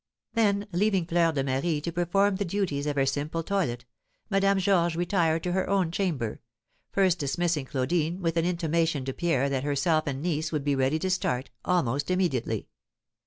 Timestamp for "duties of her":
2.43-3.05